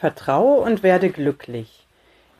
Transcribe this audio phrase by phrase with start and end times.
[0.00, 1.86] Vertraue und werde glücklich.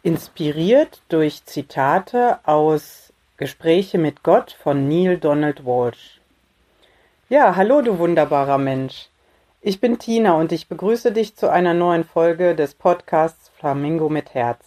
[0.03, 6.23] Inspiriert durch Zitate aus Gespräche mit Gott von Neil Donald Walsh.
[7.29, 9.11] Ja, hallo du wunderbarer Mensch.
[9.61, 14.33] Ich bin Tina und ich begrüße dich zu einer neuen Folge des Podcasts Flamingo mit
[14.33, 14.65] Herz.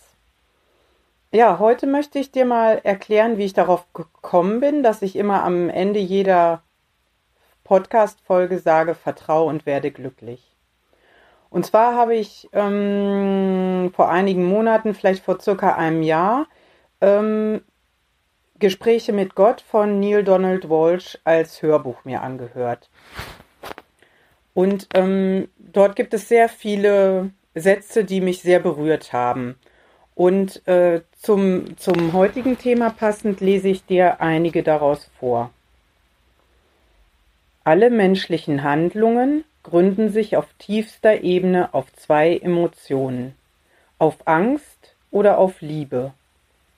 [1.31, 5.43] Ja, heute möchte ich dir mal erklären, wie ich darauf gekommen bin, dass ich immer
[5.43, 6.61] am Ende jeder
[7.63, 10.52] Podcast-Folge sage, vertraue und werde glücklich.
[11.53, 16.47] Und zwar habe ich ähm, vor einigen Monaten, vielleicht vor circa einem Jahr,
[16.99, 17.61] ähm,
[18.57, 22.89] Gespräche mit Gott von Neil Donald Walsh als Hörbuch mir angehört.
[24.55, 29.53] Und ähm, dort gibt es sehr viele Sätze, die mich sehr berührt haben.
[30.15, 35.51] Und äh, zum, zum heutigen Thema passend lese ich dir einige daraus vor.
[37.63, 43.35] Alle menschlichen Handlungen gründen sich auf tiefster Ebene auf zwei Emotionen,
[43.97, 46.13] auf Angst oder auf Liebe.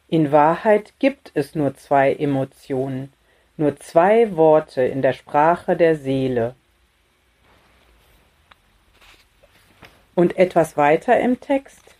[0.07, 3.11] In Wahrheit gibt es nur zwei Emotionen,
[3.57, 6.55] nur zwei Worte in der Sprache der Seele.
[10.13, 11.95] Und etwas weiter im Text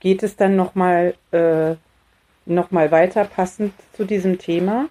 [0.00, 1.76] geht es dann nochmal äh,
[2.44, 4.88] noch weiter passend zu diesem Thema.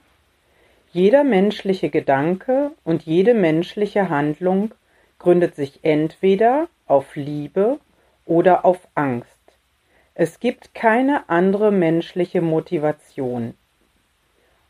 [0.91, 4.73] Jeder menschliche Gedanke und jede menschliche Handlung
[5.25, 7.79] gründet sich entweder auf Liebe
[8.27, 9.27] oder auf Angst.
[10.13, 13.55] Es gibt keine andere menschliche Motivation.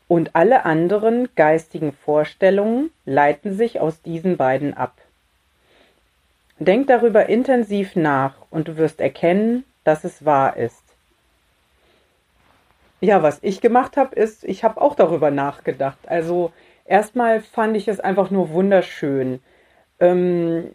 [0.08, 4.94] Und alle anderen geistigen Vorstellungen leiten sich aus diesen beiden ab.
[6.58, 10.82] Denk darüber intensiv nach und du wirst erkennen, dass es wahr ist.
[13.02, 15.98] Ja, was ich gemacht habe, ist, ich habe auch darüber nachgedacht.
[16.06, 16.50] Also
[16.86, 19.42] erstmal fand ich es einfach nur wunderschön
[20.00, 20.70] ähm,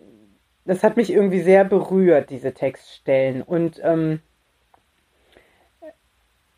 [0.65, 3.41] das hat mich irgendwie sehr berührt, diese Textstellen.
[3.41, 4.21] Und ähm,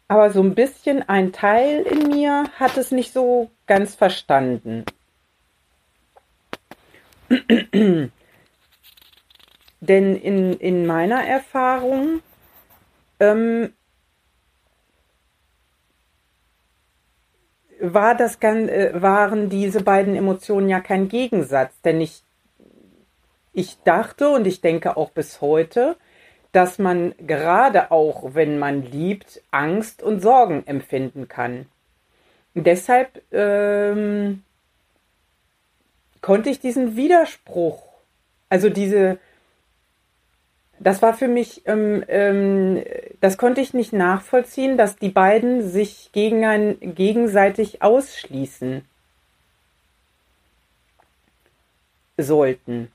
[0.07, 4.85] aber so ein bisschen ein Teil in mir hat es nicht so ganz verstanden.
[9.79, 12.21] Denn in, in meiner Erfahrung
[13.19, 13.73] ähm,
[17.79, 21.81] war das, äh, waren diese beiden Emotionen ja kein Gegensatz.
[21.81, 22.23] Denn ich
[23.53, 25.95] ich dachte und ich denke auch bis heute,
[26.51, 31.67] dass man gerade auch, wenn man liebt, Angst und Sorgen empfinden kann.
[32.53, 34.43] deshalb ähm,
[36.21, 37.83] konnte ich diesen Widerspruch,
[38.49, 39.17] also diese,
[40.79, 42.83] das war für mich, ähm, ähm,
[43.19, 48.85] das konnte ich nicht nachvollziehen, dass die beiden sich gegenseitig ausschließen
[52.17, 52.91] sollten.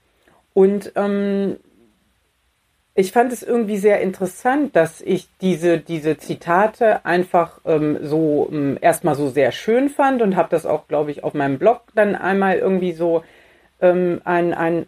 [0.58, 1.58] Und ähm,
[2.96, 8.76] ich fand es irgendwie sehr interessant, dass ich diese, diese Zitate einfach ähm, so ähm,
[8.80, 12.16] erstmal so sehr schön fand und habe das auch, glaube ich, auf meinem Blog dann
[12.16, 13.22] einmal irgendwie so
[13.80, 14.86] ähm, ein, ein,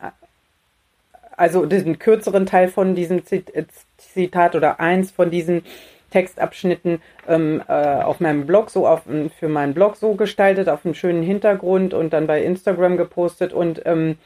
[1.37, 3.63] also diesen kürzeren Teil von diesem äh,
[3.97, 5.63] Zitat oder eins von diesen
[6.11, 9.03] Textabschnitten ähm, äh, auf meinem Blog so auf
[9.39, 13.83] für meinen Blog so gestaltet auf einem schönen Hintergrund und dann bei Instagram gepostet und
[13.85, 14.19] ähm,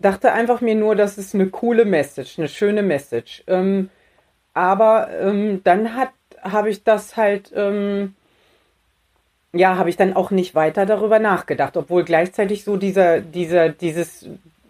[0.00, 3.44] dachte einfach mir nur, das ist eine coole Message, eine schöne Message.
[3.46, 3.90] Ähm,
[4.54, 6.10] aber ähm, dann hat
[6.42, 8.14] habe ich das halt ähm,
[9.52, 14.24] ja habe ich dann auch nicht weiter darüber nachgedacht, obwohl gleichzeitig so dieser dieser dieses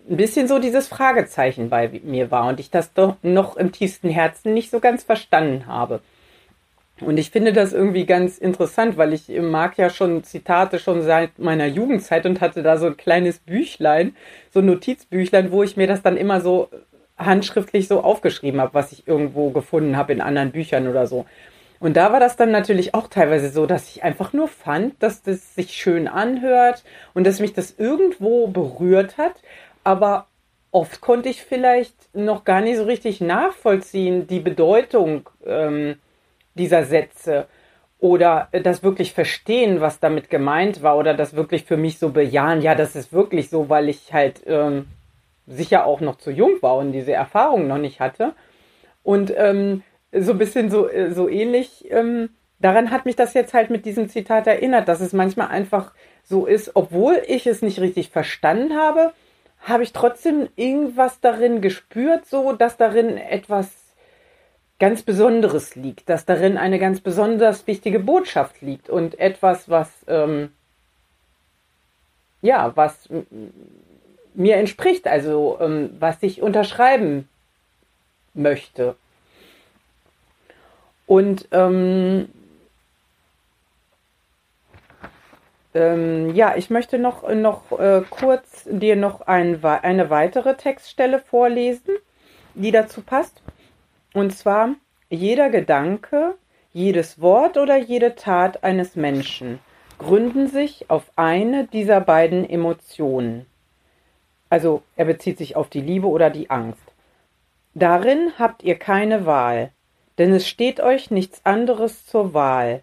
[0.08, 4.10] ein bisschen so dieses Fragezeichen bei mir war und ich das doch noch im tiefsten
[4.10, 6.00] Herzen nicht so ganz verstanden habe.
[7.00, 11.38] Und ich finde das irgendwie ganz interessant, weil ich mag ja schon Zitate schon seit
[11.38, 14.14] meiner Jugendzeit und hatte da so ein kleines Büchlein,
[14.50, 16.68] so ein Notizbüchlein, wo ich mir das dann immer so
[17.16, 21.26] handschriftlich so aufgeschrieben habe, was ich irgendwo gefunden habe in anderen Büchern oder so.
[21.78, 25.22] Und da war das dann natürlich auch teilweise so, dass ich einfach nur fand, dass
[25.22, 29.34] das sich schön anhört und dass mich das irgendwo berührt hat,
[29.82, 30.26] aber
[30.70, 35.28] oft konnte ich vielleicht noch gar nicht so richtig nachvollziehen, die Bedeutung.
[35.44, 35.96] Ähm,
[36.54, 37.46] dieser Sätze
[37.98, 42.62] oder das wirklich verstehen, was damit gemeint war oder das wirklich für mich so bejahen,
[42.62, 44.86] ja, das ist wirklich so, weil ich halt ähm,
[45.46, 48.32] sicher auch noch zu jung war und diese Erfahrung noch nicht hatte.
[49.02, 49.82] Und ähm,
[50.12, 53.84] so ein bisschen so, äh, so ähnlich, ähm, daran hat mich das jetzt halt mit
[53.84, 55.92] diesem Zitat erinnert, dass es manchmal einfach
[56.22, 59.12] so ist, obwohl ich es nicht richtig verstanden habe,
[59.60, 63.79] habe ich trotzdem irgendwas darin gespürt, so dass darin etwas
[64.80, 70.50] ganz Besonderes liegt, dass darin eine ganz besonders wichtige Botschaft liegt und etwas, was ähm,
[72.42, 73.08] ja, was
[74.34, 77.28] mir entspricht, also ähm, was ich unterschreiben
[78.34, 78.96] möchte.
[81.06, 82.28] Und ähm,
[85.74, 91.96] ähm, ja, ich möchte noch, noch äh, kurz dir noch ein, eine weitere Textstelle vorlesen,
[92.54, 93.42] die dazu passt.
[94.12, 94.74] Und zwar,
[95.08, 96.34] jeder Gedanke,
[96.72, 99.58] jedes Wort oder jede Tat eines Menschen
[99.98, 103.46] gründen sich auf eine dieser beiden Emotionen.
[104.48, 106.82] Also er bezieht sich auf die Liebe oder die Angst.
[107.74, 109.70] Darin habt ihr keine Wahl,
[110.18, 112.82] denn es steht euch nichts anderes zur Wahl,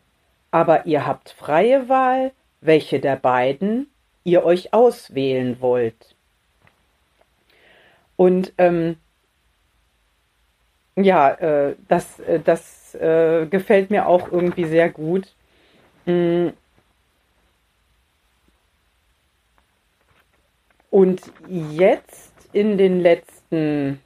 [0.52, 2.32] aber ihr habt freie Wahl,
[2.62, 3.90] welche der beiden
[4.24, 6.16] ihr euch auswählen wollt.
[8.16, 8.98] Und ähm,
[10.98, 15.34] ja, äh, das, äh, das äh, gefällt mir auch irgendwie sehr gut.
[16.06, 16.50] Mm.
[20.90, 24.02] Und jetzt in den letzten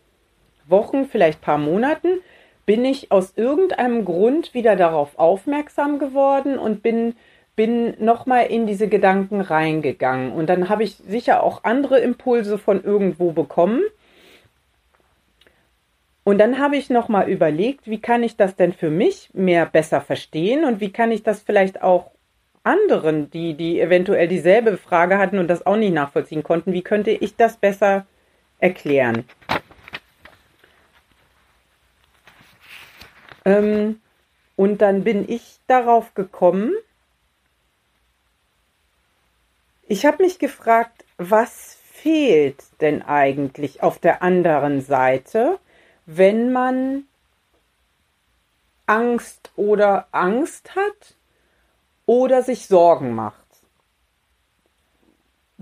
[0.68, 2.20] Wochen, vielleicht paar Monaten,
[2.66, 7.16] bin ich aus irgendeinem Grund wieder darauf aufmerksam geworden und bin
[7.56, 10.32] bin nochmal in diese Gedanken reingegangen.
[10.32, 13.82] Und dann habe ich sicher auch andere Impulse von irgendwo bekommen.
[16.24, 20.02] Und dann habe ich nochmal überlegt, wie kann ich das denn für mich mehr besser
[20.02, 22.12] verstehen und wie kann ich das vielleicht auch
[22.64, 27.10] anderen, die, die eventuell dieselbe Frage hatten und das auch nicht nachvollziehen konnten, wie könnte
[27.10, 28.06] ich das besser
[28.60, 29.26] erklären?
[33.46, 34.00] Ähm,
[34.56, 36.74] und dann bin ich darauf gekommen,
[39.88, 45.60] ich habe mich gefragt, was fehlt denn eigentlich auf der anderen Seite,
[46.06, 47.04] wenn man
[48.86, 51.16] Angst oder Angst hat
[52.06, 53.42] oder sich Sorgen macht?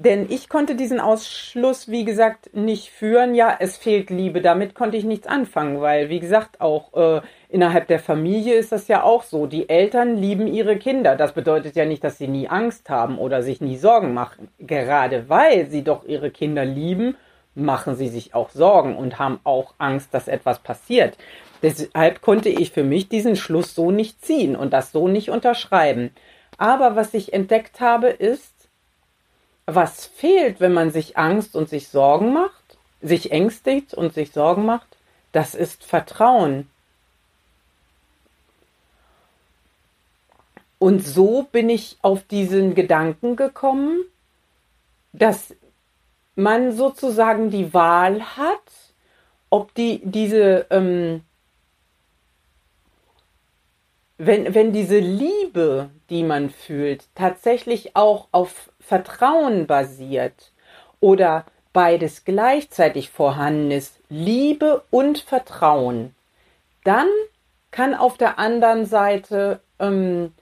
[0.01, 3.35] Denn ich konnte diesen Ausschluss, wie gesagt, nicht führen.
[3.35, 4.39] Ja, es fehlt Liebe.
[4.39, 8.87] Damit konnte ich nichts anfangen, weil, wie gesagt, auch äh, innerhalb der Familie ist das
[8.87, 9.45] ja auch so.
[9.45, 11.17] Die Eltern lieben ihre Kinder.
[11.17, 14.47] Das bedeutet ja nicht, dass sie nie Angst haben oder sich nie Sorgen machen.
[14.57, 17.17] Gerade weil sie doch ihre Kinder lieben,
[17.55, 21.17] machen sie sich auch Sorgen und haben auch Angst, dass etwas passiert.
[21.61, 26.11] Deshalb konnte ich für mich diesen Schluss so nicht ziehen und das so nicht unterschreiben.
[26.57, 28.53] Aber was ich entdeckt habe, ist,
[29.65, 34.65] was fehlt, wenn man sich Angst und sich Sorgen macht, sich ängstigt und sich Sorgen
[34.65, 34.87] macht,
[35.31, 36.69] das ist Vertrauen.
[40.79, 44.05] Und so bin ich auf diesen Gedanken gekommen,
[45.11, 45.53] dass
[46.39, 48.93] man sozusagen die Wahl hat,
[49.49, 51.21] ob die diese ähm,
[54.19, 60.51] wenn, wenn diese Liebe, die man fühlt, tatsächlich auch auf Vertrauen basiert
[60.99, 66.13] oder beides gleichzeitig vorhanden ist, Liebe und Vertrauen,
[66.83, 67.07] dann
[67.71, 70.33] kann auf der anderen Seite ähm,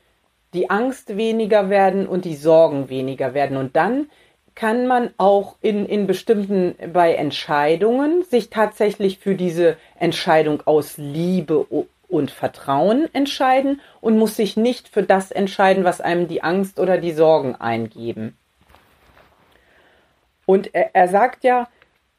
[0.55, 3.57] die Angst weniger werden und die Sorgen weniger werden.
[3.57, 4.09] Und dann
[4.57, 11.67] kann man auch in, in bestimmten, bei Entscheidungen sich tatsächlich für diese Entscheidung aus Liebe
[12.07, 16.97] und Vertrauen entscheiden und muss sich nicht für das entscheiden, was einem die Angst oder
[16.97, 18.35] die Sorgen eingeben.
[20.47, 21.67] Und er, er sagt ja,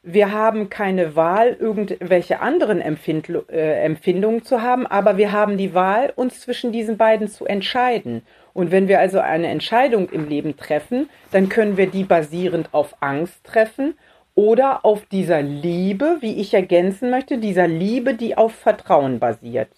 [0.01, 5.73] wir haben keine Wahl, irgendwelche anderen Empfind äh, Empfindungen zu haben, aber wir haben die
[5.73, 8.21] Wahl, uns zwischen diesen beiden zu entscheiden.
[8.59, 12.93] Und wenn wir also eine Entscheidung im Leben treffen, dann können wir die basierend auf
[12.99, 13.97] Angst treffen
[14.35, 19.69] oder auf dieser Liebe, wie ich ergänzen möchte, dieser Liebe, die auf Vertrauen basiert.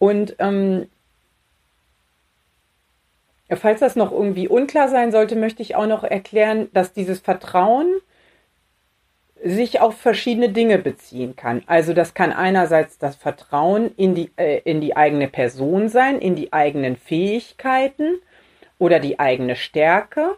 [0.00, 0.88] Und ähm,
[3.48, 7.86] falls das noch irgendwie unklar sein sollte, möchte ich auch noch erklären, dass dieses Vertrauen
[9.42, 11.62] sich auf verschiedene Dinge beziehen kann.
[11.66, 16.36] Also das kann einerseits das Vertrauen in die, äh, in die eigene Person sein, in
[16.36, 18.20] die eigenen Fähigkeiten
[18.78, 20.36] oder die eigene Stärke.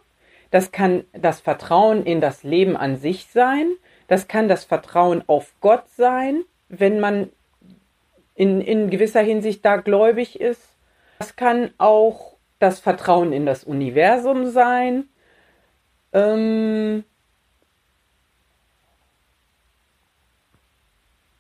[0.50, 3.72] Das kann das Vertrauen in das Leben an sich sein.
[4.06, 7.30] Das kann das Vertrauen auf Gott sein, wenn man
[8.34, 10.68] in, in gewisser Hinsicht da gläubig ist.
[11.18, 15.08] Das kann auch das Vertrauen in das Universum sein.
[16.12, 17.04] Ähm,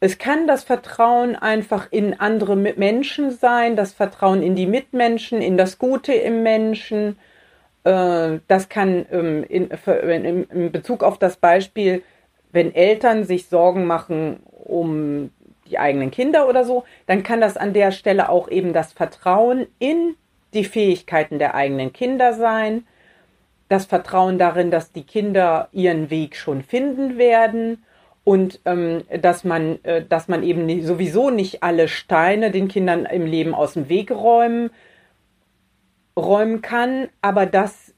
[0.04, 5.56] es kann das Vertrauen einfach in andere Menschen sein, das Vertrauen in die Mitmenschen, in
[5.56, 7.16] das Gute im Menschen.
[7.84, 12.02] Äh, das kann ähm, in, in Bezug auf das Beispiel,
[12.50, 15.30] wenn Eltern sich Sorgen machen um
[15.70, 19.68] die eigenen Kinder oder so, dann kann das an der Stelle auch eben das Vertrauen
[19.78, 20.16] in
[20.52, 22.88] die Fähigkeiten der eigenen Kinder sein,
[23.68, 27.84] das Vertrauen darin, dass die Kinder ihren Weg schon finden werden
[28.24, 33.04] und ähm, dass man, äh, dass man eben nie, sowieso nicht alle Steine den Kindern
[33.06, 34.70] im Leben aus dem Weg räumen,
[36.16, 37.94] räumen kann, aber dass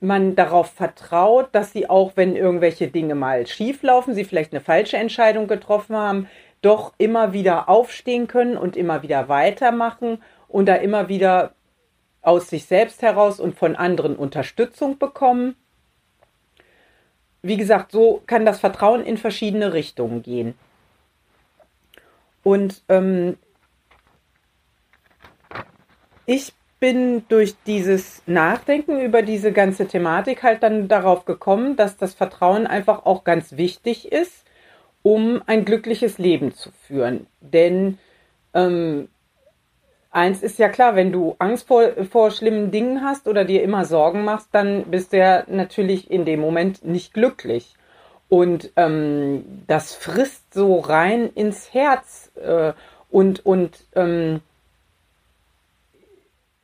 [0.00, 4.60] man darauf vertraut, dass sie auch, wenn irgendwelche Dinge mal schief laufen, sie vielleicht eine
[4.60, 6.28] falsche Entscheidung getroffen haben,
[6.62, 11.52] doch immer wieder aufstehen können und immer wieder weitermachen und da immer wieder
[12.22, 15.54] aus sich selbst heraus und von anderen Unterstützung bekommen
[17.46, 20.54] wie gesagt, so kann das Vertrauen in verschiedene Richtungen gehen.
[22.42, 23.36] Und ähm,
[26.26, 32.14] ich bin durch dieses Nachdenken über diese ganze Thematik halt dann darauf gekommen, dass das
[32.14, 34.44] Vertrauen einfach auch ganz wichtig ist,
[35.02, 37.26] um ein glückliches Leben zu führen.
[37.40, 37.98] Denn
[38.54, 39.08] ähm,
[40.10, 43.84] Eins ist ja klar, wenn du Angst vor, vor schlimmen Dingen hast oder dir immer
[43.84, 47.74] Sorgen machst, dann bist du ja natürlich in dem Moment nicht glücklich.
[48.28, 52.72] Und ähm, das frisst so rein ins Herz äh,
[53.10, 54.40] und, und ähm,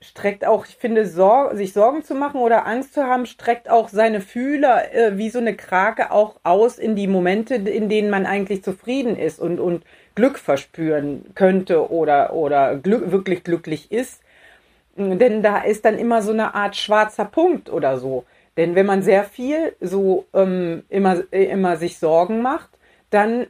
[0.02, 3.88] streckt auch, ich finde, Sor sich Sorgen zu machen oder Angst zu haben, streckt auch
[3.88, 8.26] seine Fühler äh, wie so eine Krake auch aus in die Momente, in denen man
[8.26, 9.84] eigentlich zufrieden ist und, und
[10.14, 14.22] Glück verspüren könnte oder, oder glück, wirklich glücklich ist.
[14.96, 18.24] Denn da ist dann immer so eine Art schwarzer Punkt oder so.
[18.56, 22.68] Denn wenn man sehr viel so ähm, immer, immer sich Sorgen macht,
[23.10, 23.46] dann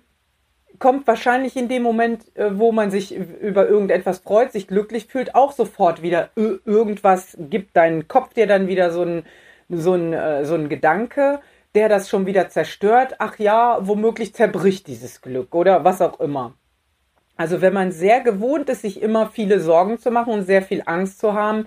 [0.79, 5.35] kommt wahrscheinlich in dem Moment, äh, wo man sich über irgendetwas freut, sich glücklich fühlt,
[5.35, 9.25] auch sofort wieder irgendwas gibt deinen Kopf dir dann wieder so ein,
[9.69, 11.41] so ein, äh, so ein Gedanke,
[11.75, 13.15] der das schon wieder zerstört.
[13.19, 16.55] Ach ja, womöglich zerbricht dieses Glück oder was auch immer.
[17.37, 20.83] Also wenn man sehr gewohnt ist, sich immer viele Sorgen zu machen und sehr viel
[20.87, 21.67] Angst zu haben,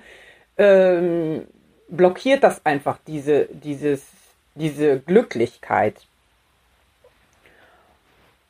[0.57, 1.47] ähm,
[1.89, 4.05] blockiert das einfach diese, dieses,
[4.53, 6.05] diese Glücklichkeit.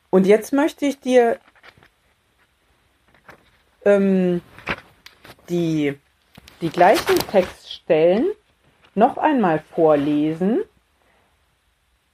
[0.09, 1.39] Und jetzt möchte ich dir
[3.85, 4.41] ähm,
[5.49, 5.97] die,
[6.61, 8.27] die gleichen Textstellen
[8.93, 10.63] noch einmal vorlesen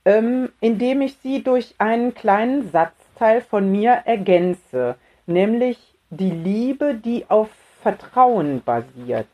[0.06, 4.96] ähm, indem ich sie durch einen kleinen Satzteil von mir ergänze,
[5.28, 5.78] nämlich
[6.10, 7.50] die Liebe, die auf
[7.82, 9.28] Vertrauen basiert.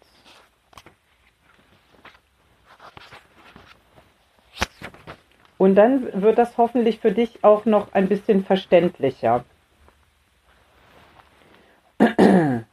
[5.57, 9.43] Und dann wird das hoffentlich für dich auch noch ein bisschen verständlicher.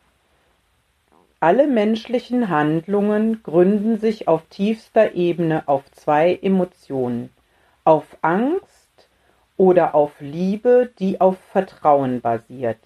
[1.41, 7.31] Alle menschlichen Handlungen gründen sich auf tiefster Ebene auf zwei Emotionen
[7.85, 9.09] auf Angst
[9.59, 12.81] oder auf Liebe, die auf Vertrauen basiert.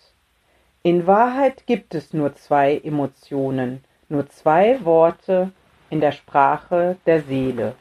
[0.82, 5.52] In Wahrheit gibt es nur zwei Emotionen, nur zwei Worte
[5.88, 7.74] in der Sprache der Seele.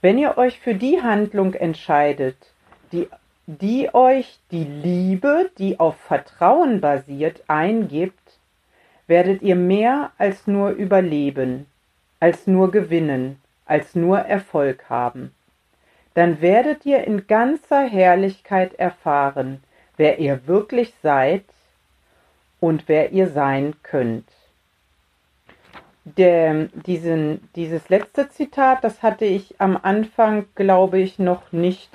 [0.00, 2.36] Wenn ihr euch für die Handlung entscheidet,
[2.90, 3.08] die,
[3.46, 8.38] die euch die Liebe, die auf Vertrauen basiert, eingibt,
[9.06, 11.66] werdet ihr mehr als nur überleben,
[12.18, 15.32] als nur gewinnen, als nur Erfolg haben
[16.14, 19.62] dann werdet ihr in ganzer Herrlichkeit erfahren,
[19.96, 21.44] wer ihr wirklich seid
[22.58, 24.28] und wer ihr sein könnt.
[26.04, 31.90] Der, diesen, dieses letzte Zitat, das hatte ich am Anfang, glaube ich, noch nicht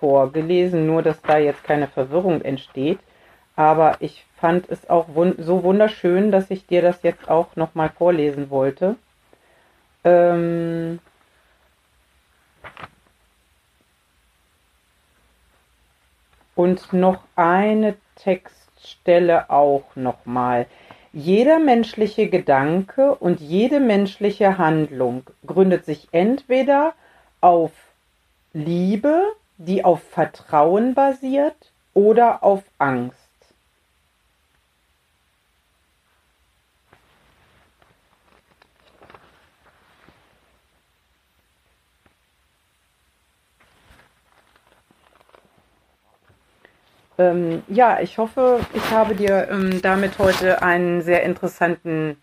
[0.00, 2.98] vorgelesen, nur dass da jetzt keine Verwirrung entsteht.
[3.54, 7.88] Aber ich fand es auch wun so wunderschön, dass ich dir das jetzt auch nochmal
[7.88, 8.96] vorlesen wollte.
[10.04, 10.98] Ähm,
[16.56, 20.66] Und noch eine Textstelle auch nochmal.
[21.12, 26.94] Jeder menschliche Gedanke und jede menschliche Handlung gründet sich entweder
[27.40, 27.70] auf
[28.52, 29.22] Liebe,
[29.58, 33.25] die auf Vertrauen basiert, oder auf Angst.
[47.18, 52.16] Ähm, ja, ich hoffe, ich habe dir ähm, damit heute einen sehr interessanten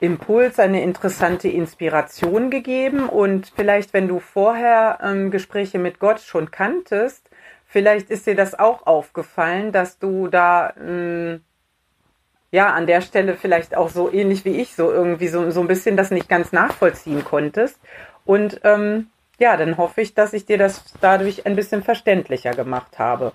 [0.00, 3.08] Impuls, eine interessante Inspiration gegeben.
[3.08, 7.28] Und vielleicht, wenn du vorher ähm, Gespräche mit Gott schon kanntest,
[7.66, 11.42] vielleicht ist dir das auch aufgefallen, dass du da ähm,
[12.50, 15.68] ja an der Stelle vielleicht auch so ähnlich wie ich so irgendwie so, so ein
[15.68, 17.78] bisschen das nicht ganz nachvollziehen konntest.
[18.24, 22.98] Und ähm, ja, dann hoffe ich, dass ich dir das dadurch ein bisschen verständlicher gemacht
[22.98, 23.32] habe.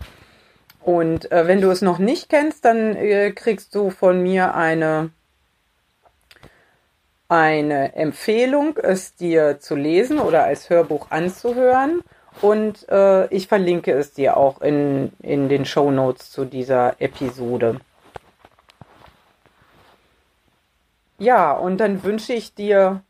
[0.81, 5.11] Und äh, wenn du es noch nicht kennst, dann äh, kriegst du von mir eine,
[7.27, 12.01] eine Empfehlung, es dir zu lesen oder als Hörbuch anzuhören.
[12.41, 17.81] und äh, ich verlinke es dir auch in, in den Show Notes zu dieser Episode.
[21.17, 23.01] Ja, und dann wünsche ich dir,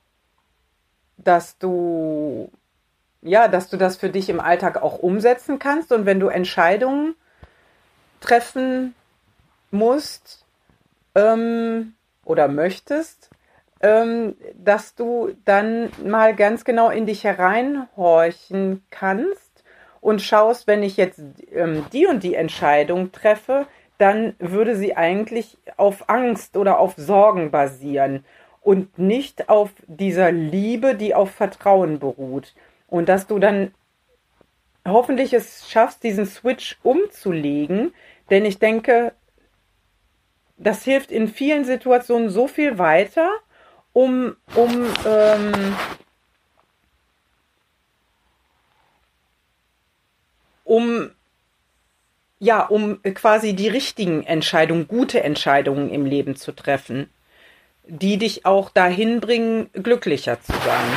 [1.17, 2.49] dass du
[3.21, 7.15] ja, dass du das für dich im Alltag auch umsetzen kannst und wenn du Entscheidungen
[8.19, 8.95] treffen
[9.71, 10.45] musst
[11.15, 11.93] ähm,
[12.25, 13.29] oder möchtest,
[13.81, 19.63] ähm, dass du dann mal ganz genau in dich hereinhorchen kannst
[20.01, 21.21] und schaust, wenn ich jetzt
[21.51, 27.51] ähm, die und die Entscheidung treffe, dann würde sie eigentlich auf Angst oder auf Sorgen
[27.51, 28.23] basieren
[28.61, 32.53] und nicht auf dieser Liebe, die auf Vertrauen beruht.
[32.87, 33.73] Und dass du dann
[34.87, 37.93] hoffentlich es schaffst, diesen Switch umzulegen,
[38.29, 39.13] denn ich denke,
[40.57, 43.29] das hilft in vielen Situationen so viel weiter,
[43.93, 45.75] um, um ähm,
[50.63, 51.11] um
[52.39, 57.09] ja, um quasi die richtigen Entscheidungen, gute Entscheidungen im Leben zu treffen,
[57.85, 60.87] die dich auch dahin bringen, glücklicher zu sein.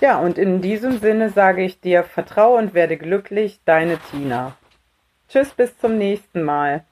[0.00, 4.56] Ja, und in diesem Sinne sage ich dir, vertraue und werde glücklich, deine Tina.
[5.28, 6.84] Tschüss, bis zum nächsten Mal.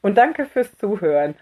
[0.00, 1.36] Und danke fürs Zuhören.